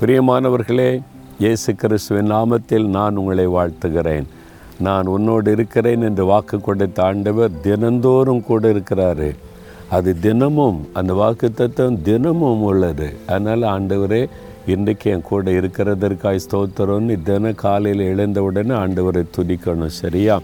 [0.00, 1.02] பிரியமானவர்களே
[1.38, 4.24] இயேசு கிறிஸ்துவின் நாமத்தில் நான் உங்களை வாழ்த்துகிறேன்.
[4.80, 9.36] நான் உன்னோடு இருக்கிறேன் என்று வாக்கு கொடுத்த ஆண்டவர் தினந்தோறும் கூட இருக்கிறாரு.
[9.90, 13.14] அது தினமும் அந்த வாக்கு தத்துவம் தினமும் உள்ளது.
[13.26, 14.28] அதனால் ஆண்டவரே
[14.66, 20.40] இன்றைக்கு என் கூட இருக்கிறதற்காய் ஸ்தோத்திரம்னு தின காலையில் எழுந்தவுடனே ஆண்டவரை துதிக்கணும் சரியா?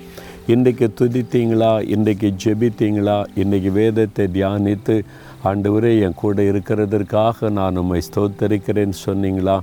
[0.47, 1.89] இன்றைக்கு துதித்தீங்களா?
[1.89, 3.25] இன்றைக்கு ஜெபித்தீங்களா?
[3.37, 5.05] இன்றைக்கி வேதத்தை தியானித்து
[5.45, 9.57] ஆண்டவரே என் கூட இருக்கிறதற்காக நான் உம்மை ஸ்தோத்தரிக்கிறேன்னு சொன்னீங்களா?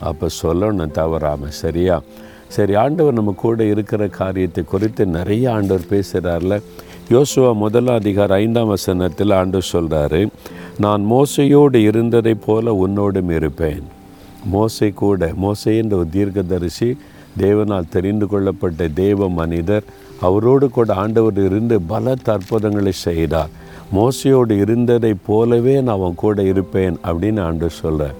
[0.00, 2.02] அப்போ சொல்லணும் தவறாமல் சரியா?
[2.48, 6.62] சரி ஆண்டவர் நம்ம கூட இருக்கிற காரியத்தை குறித்து நிறைய ஆண்டவர் பேசுகிறார்ல
[7.10, 10.28] யோசுவா முதலாம் அதிகார ஐந்தாம் வசனத்தில் ஆண்டவர் சொல்கிறாரு
[10.78, 13.84] நான் மோசையோடு இருந்ததைப் போல உன்னோடும் இருப்பேன்.
[14.52, 16.96] மோசை கூட மோசை என்ற ஒரு தீர்க்கதரிசி
[17.38, 19.82] தேவனால் தெரிந்து கொள்ளப்பட்ட தேவ மனிதர்
[20.20, 23.48] அவரோடு கூட ஆண்டவர் இருந்து பல அற்புதங்களை செய்தார்.
[23.94, 28.16] மோசையோடு இருந்ததைப் போலவே நான் அவன் கூட இருப்பேன் அப்படின்னு ஆண்டு சொல்கிறேன்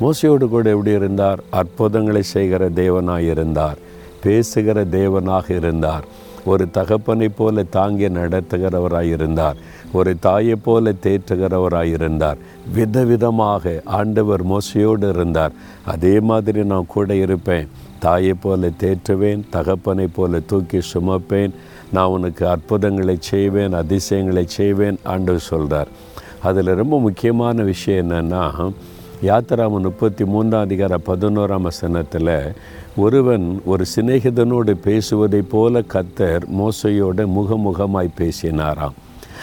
[0.00, 1.40] மோசையோடு கூட எப்படி இருந்தார்?
[1.50, 3.78] அற்புதங்களை செய்கிற தேவனாக இருந்தார்.
[4.22, 6.04] பேசுகிற தேவனாக இருந்தார்.
[6.44, 9.54] ஒரு தகப்பனைப் போல தாங்கி நடத்துகிறவராயிருந்தார்.
[9.92, 12.36] ஒரு தாயைப் போல தேற்றுகிறவராயிருந்தார்.
[12.74, 15.52] விதவிதமாக ஆண்டவர் மோசையோடு இருந்தார்.
[15.84, 17.68] அதே மாதிரி நான் கூட இருப்பேன்.
[17.98, 21.50] தாயை போல தேற்றுவேன் தகப்பனை போல தூக்கி சுமப்பேன்.
[21.92, 25.88] நான் உனக்கு அற்புதங்களை செய்வேன் அதிசயங்களை செய்வேன் ஆண்டவர் சொல்கிறார்
[26.42, 28.72] அதில் ரொம்ப முக்கியமான விஷயம் என்னென்னா
[29.22, 32.54] யாத்திராம முப்பத்தி மூன்றாம் அதிகார பதினோராம் வசனத்தில்
[32.96, 38.96] ஒருவன் ஒரு சிநேகிதனோடு பேசுவதைப் போல கத்தர் மோசையோட முகமுகமாய் பேசினாராம்.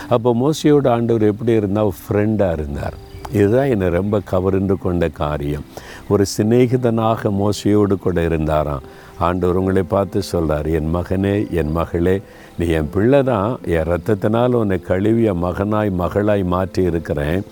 [0.09, 2.97] அப்போ மோசையோட ஆண்டவர் எப்படி இருந்தால் ஃப்ரெண்டாக இருந்தார்.
[3.33, 5.65] இதுதான் என்னை ரொம்ப கவர்ந்து கொண்ட காரியம்.
[6.09, 8.81] ஒரு சிநேகிதனாக மோசையோடு கூட இருந்தாராம்.
[9.19, 12.21] ஆண்டவர் உங்களை பார்த்து சொல்கிறார் என் மகனே என் மகளே
[12.57, 13.59] நீ என் பிள்ளை தான்.
[13.65, 17.43] என் ரத்தத்தினால் உன்னை கழுவி என் மகனாய் மகளாய் மாற்றி இருக்கிறேன்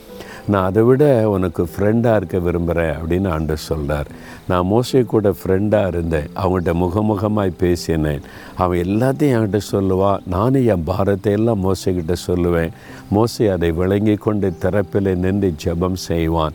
[0.51, 4.09] நான் அதை விட உனக்கு ஃப்ரெண்டாக இருக்க விரும்புகிறேன் அப்படின்னு ஆண்டு சொல்கிறார்
[4.47, 6.27] நான் மோசை கூட ஃப்ரெண்டாக இருந்தேன்.
[6.41, 8.21] அவங்கள்ட்ட முகமுகமாய் பேசினேன்.
[8.63, 12.71] அவன் எல்லாத்தையும் என்கிட்ட சொல்லுவான் நானும் என் பாரத்தை எல்லாம் மோசைக்கிட்ட சொல்லுவேன்.
[13.15, 16.53] மோசை அதை விளங்கி கொண்டு திறப்பில் நின்று ஜெபம் செய்வான்.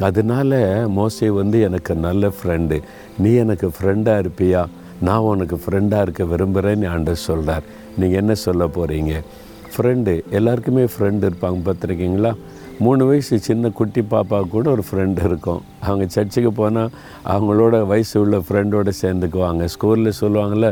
[0.00, 0.58] அதனால்
[0.98, 2.78] மோசை வந்து எனக்கு நல்ல ஃப்ரெண்டு
[3.18, 4.62] நீ எனக்கு ஃப்ரெண்டாக இருப்பியா?
[5.00, 7.64] நான் உனக்கு ஃப்ரெண்டாக இருக்க விரும்புகிறேன்னு ஆண்டு சொல்கிறார்
[7.98, 9.14] நீங்கள் என்ன சொல்ல போகிறீங்க
[9.74, 11.58] ஃப்ரெண்டு எல்லாருக்குமே ஃப்ரெண்டு இருப்பாங்க.
[11.68, 12.32] பார்த்துருக்கீங்களா?
[12.84, 15.60] மூணு வயசு சின்ன குட்டி பாப்பா கூட ஒரு ஃப்ரெண்டு இருக்கும்.
[15.86, 16.90] அவங்க சர்ச்சுக்கு போனால்
[17.32, 19.68] அவங்களோட வயசு உள்ள ஃப்ரெண்டோடு சேர்ந்துக்குவாங்க.
[19.74, 20.68] ஸ்கூலில் சொல்லுவாங்கள்ல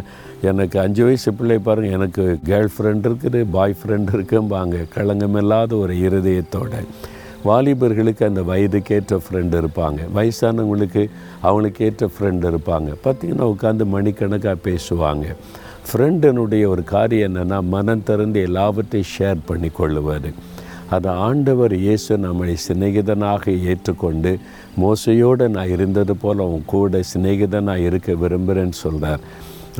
[0.50, 4.76] எனக்கு அஞ்சு வயசு பிள்ளை பாருங்கள் எனக்கு கேர்ள் ஃப்ரெண்ட் இருக்குது பாய் ஃப்ரெண்ட் இருக்கும்பாங்க.
[4.96, 6.80] களங்கமில்லாத ஒரு இருதயத்தோடு.
[7.44, 10.00] வாலிபர்களுக்கு அந்த வயதுக்கேற்ற ஃப்ரெண்டு இருப்பாங்க.
[10.16, 11.04] வயசானவங்களுக்கு
[11.40, 12.90] அவங்களுக்கு ஏற்ற ஃப்ரெண்டு இருப்பாங்க.
[13.04, 15.26] பார்த்திங்கன்னா உட்காந்து மணிக்கணக்காக பேசுவாங்க.
[15.88, 20.30] ஃப்ரெண்டனுடைய ஒரு காரியம் என்னென்னா மனம் திறந்து எல்லாவற்றையும் ஷேர் பண்ணி கொள்ளுவார்
[20.96, 24.32] அது ஆண்டவர் இயேசு நம்மை சிநேகிதனாக ஏற்றுக்கொண்டு
[24.82, 29.22] மோசையோடு நான் இருந்தது போல் அவன் கூட சிநேகிதனாக இருக்க விரும்புகிறேன்னு சொல்கிறார்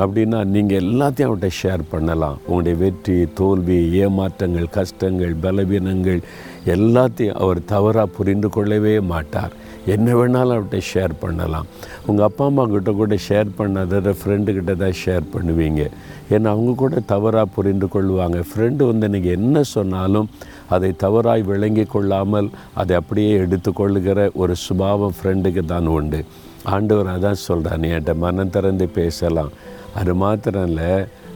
[0.02, 2.36] அப்படின்னா நீங்கள் எல்லாத்தையும் அவன்கிட்ட ஷேர் பண்ணலாம்.
[2.46, 6.20] உங்களுடைய வெற்றி தோல்வி ஏமாற்றங்கள் கஷ்டங்கள் பலவீனங்கள்
[6.74, 9.54] எல்லாத்தையும் அவர் தவறாக புரிந்து கொள்ளவே மாட்டார்.
[9.94, 11.66] என்ன வேணாலும் அவர்கிட்ட ஷேர் பண்ணலாம்.
[12.08, 15.82] உங்கள் அப்பா அம்மா கிட்ட கூட ஷேர் பண்ணாத ஃப்ரெண்டுக்கிட்ட தான் ஷேர் பண்ணுவீங்க.
[16.34, 18.38] ஏன்னா அவங்க கூட தவறாக புரிந்து கொள்வாங்க.
[18.50, 20.28] ஃப்ரெண்டு வந்து நீங்கள் என்ன சொன்னாலும்
[20.76, 26.20] அதை தவறாய் விளங்கி கொள்ளாமல் அதை அப்படியே எடுத்துக்கொள்ளுகிற ஒரு சுபாவம் ஃப்ரெண்டுக்கு தான் உண்டு.
[26.74, 29.52] ஆண்டவர் அதான் சொல்கிறான் என்கிட்ட மனம் திறந்து பேசலாம்.
[30.00, 30.92] அது மாத்திரம் இல்லை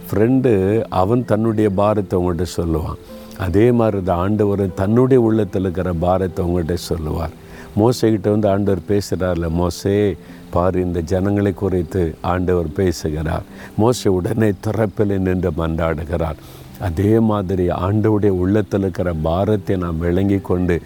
[0.08, 0.50] ஃப்ரெண்டு
[0.88, 2.98] அவன் தன்னுடைய பாரத்தை உங்கள்கிட்ட சொல்லுவான்.
[3.38, 7.30] அதே மாதிரி தான் ஆண்டவர் தன்னுடைய உள்ளத்தில் இருக்கிற பாரத்தை உங்கள்கிட்ட சொல்லுவார்.
[7.78, 10.16] மோசைக்கிட்ட வந்து ஆண்டவர் பேசுகிறார்ல மோசே
[10.50, 13.42] பார் இந்த ஜனங்களை குறித்து ஆண்டவர் பேசுகிறார்.
[13.78, 16.36] மோசை உடனே திறப்பில் நின்று மன்றாடுகிறார்.
[16.80, 20.80] அதே மாதிரி ஆண்டவுடைய உள்ளத்தில் இருக்கிற பாரத்தை நாம் விளங்கி கொண்டு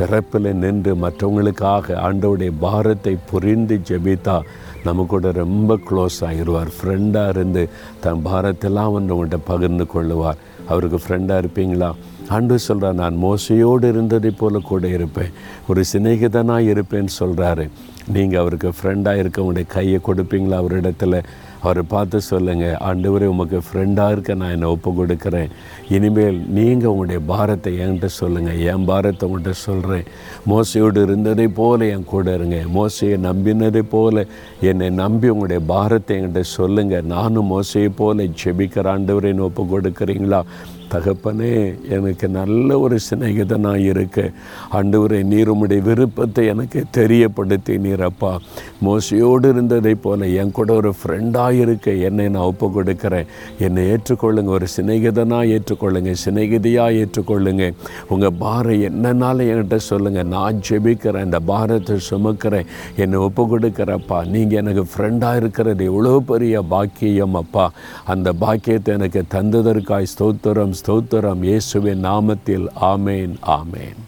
[0.00, 4.40] திறப்பில் நின்று மற்றவங்களுக்காக ஆண்டவுடைய பாரத்தை புரிந்து ஜெபித்தா
[4.84, 7.68] நம்ம கூட ரொம்ப க்ளோஸ் ஆகிடுவார் ஃப்ரெண்டாக இருந்து
[8.00, 10.36] தன் பாரத்தெல்லாம் வந்து உங்கள்கிட்ட பகிர்ந்து கொள்ளுவார்.
[10.68, 11.92] அவருக்கு ஃப்ரெண்டாக இருப்பீங்களா?
[12.28, 15.30] ஆண்டு சொல்கிறார் நான் மோசையோடு இருந்ததை போல கூட இருப்பேன்.
[15.68, 17.70] ஒரு சிநேகிதனாக இருப்பேன்னு சொல்கிறாரு
[18.12, 20.60] நீங்கள் அவருக்கு ஃப்ரெண்டாக இருக்கவங்களுடைய கையை கொடுப்பீங்களா?
[20.62, 21.22] அவரிடத்துல
[21.64, 25.50] அவரை பார்த்து சொல்லுங்கள் ஆண்டவரே உமக்கு ஃப்ரெண்டாக இருக்க நான் என்னை ஒப்பு கொடுக்குறேன்.
[25.96, 30.06] இனிமேல் நீங்கள் உங்களுடைய பாரத்தை என்கிட்ட சொல்லுங்கள் என் பாரத்தை உங்கள்கிட்ட சொல்கிறேன்
[30.52, 32.58] மோசையோடு இருந்ததை போல் என் கூட இருங்க.
[32.78, 34.22] மோசையை நம்பினதை போல்
[34.70, 40.40] என்னை நம்பி உங்களுடைய பாரத்தை என்கிட்ட சொல்லுங்கள் நானும் மோசையை போல் ஜெபிக்கிற ஆண்டவரை ஒப்பு கொடுக்குறீங்களா?
[40.92, 41.52] தகப்பனே
[41.88, 44.30] எனக்கு நல்ல ஒரு சிநேகிதனாக இருக்க.
[44.72, 48.32] ஆண்டவரை நீர் உம்முடைய விருப்பத்தை எனக்கு தெரியப்படுத்தி நீரப்பா
[48.82, 53.28] மோசையோடு இருந்ததை போல என் கூட ஒரு ஃப்ரெண்டாக ஃப்ரெண்டாக இருக்க என்னை நான் ஒப்பு கொடுக்குறேன்
[53.58, 57.64] என்னை ஏற்றுக்கொள்ளுங்க ஒரு சிநேகிதனாக ஏற்றுக்கொள்ளுங்க சிநேகிதியாக ஏற்றுக்கொள்ளுங்க.
[58.08, 62.68] உங்கள் பாரம் என்னன்னாலும் என்கிட்ட சொல்லுங்கள் நான் ஜெபிக்கிறேன் இந்த பாரத்தை சுமக்கிறேன்.
[62.96, 67.66] என்னை ஒப்பு கொடுக்குறப்பா நீங்கள் எனக்கு ஃப்ரெண்டாக இருக்கிறது எவ்வளோ பெரிய பாக்கியம் அப்பா.
[68.04, 71.42] அந்த பாக்கியத்தை எனக்கு தந்ததற்காய் ஸ்தோத்திரம் ஸ்தோத்திரம்.
[71.42, 74.00] இயேசுவின் நாமத்தில் ஆமேன் ஆமேன்.